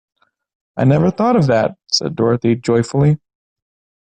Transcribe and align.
I 0.77 0.83
never 0.85 1.11
thought 1.11 1.35
of 1.35 1.45
that! 1.45 1.77
said 1.91 2.15
Dorothy, 2.15 2.55
joyfully. 2.55 3.19